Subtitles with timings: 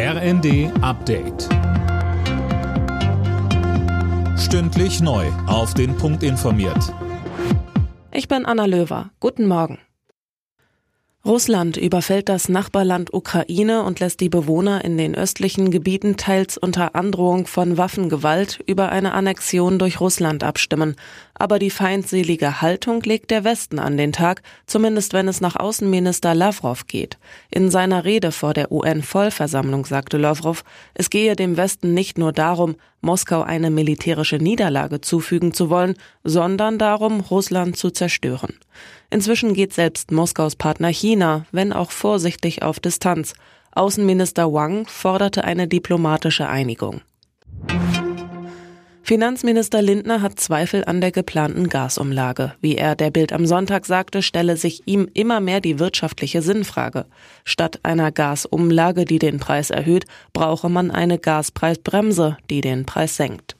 [0.00, 1.48] RND Update.
[4.38, 5.26] Stündlich neu.
[5.48, 6.94] Auf den Punkt informiert.
[8.12, 9.10] Ich bin Anna Löwer.
[9.18, 9.80] Guten Morgen.
[11.24, 16.94] Russland überfällt das Nachbarland Ukraine und lässt die Bewohner in den östlichen Gebieten teils unter
[16.94, 20.94] Androhung von Waffengewalt über eine Annexion durch Russland abstimmen.
[21.38, 26.34] Aber die feindselige Haltung legt der Westen an den Tag, zumindest wenn es nach Außenminister
[26.34, 27.18] Lavrov geht.
[27.50, 30.64] In seiner Rede vor der UN-Vollversammlung sagte Lavrov,
[30.94, 36.78] es gehe dem Westen nicht nur darum, Moskau eine militärische Niederlage zufügen zu wollen, sondern
[36.78, 38.54] darum, Russland zu zerstören.
[39.10, 43.34] Inzwischen geht selbst Moskaus Partner China, wenn auch vorsichtig auf Distanz.
[43.72, 47.02] Außenminister Wang forderte eine diplomatische Einigung.
[49.08, 52.52] Finanzminister Lindner hat Zweifel an der geplanten Gasumlage.
[52.60, 57.06] Wie er der Bild am Sonntag sagte, stelle sich ihm immer mehr die wirtschaftliche Sinnfrage.
[57.42, 60.04] Statt einer Gasumlage, die den Preis erhöht,
[60.34, 63.57] brauche man eine Gaspreisbremse, die den Preis senkt.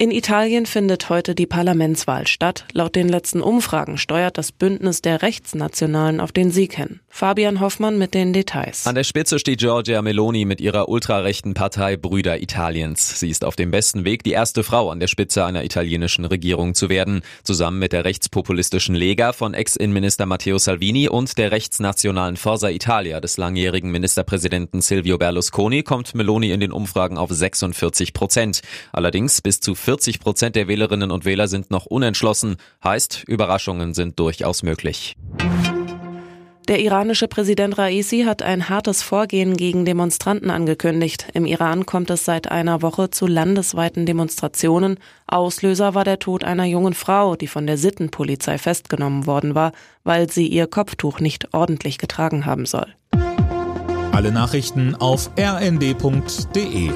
[0.00, 2.64] In Italien findet heute die Parlamentswahl statt.
[2.72, 7.00] Laut den letzten Umfragen steuert das Bündnis der Rechtsnationalen auf den Sieg hin.
[7.10, 8.86] Fabian Hoffmann mit den Details.
[8.86, 13.20] An der Spitze steht Giorgia Meloni mit ihrer ultrarechten Partei Brüder Italiens.
[13.20, 16.74] Sie ist auf dem besten Weg, die erste Frau an der Spitze einer italienischen Regierung
[16.74, 17.20] zu werden.
[17.44, 23.36] Zusammen mit der rechtspopulistischen Lega von Ex-Innenminister Matteo Salvini und der rechtsnationalen Forza Italia des
[23.36, 28.62] langjährigen Ministerpräsidenten Silvio Berlusconi kommt Meloni in den Umfragen auf 46 Prozent.
[28.92, 32.58] Allerdings bis zu 40 Prozent der Wählerinnen und Wähler sind noch unentschlossen.
[32.84, 35.16] Heißt, Überraschungen sind durchaus möglich.
[36.68, 41.26] Der iranische Präsident Raisi hat ein hartes Vorgehen gegen Demonstranten angekündigt.
[41.34, 44.96] Im Iran kommt es seit einer Woche zu landesweiten Demonstrationen.
[45.26, 49.72] Auslöser war der Tod einer jungen Frau, die von der Sittenpolizei festgenommen worden war,
[50.04, 52.94] weil sie ihr Kopftuch nicht ordentlich getragen haben soll.
[54.12, 56.92] Alle Nachrichten auf rnd.de